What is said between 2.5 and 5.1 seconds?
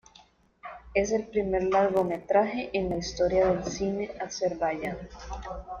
en la historia del cine azerbaiyano.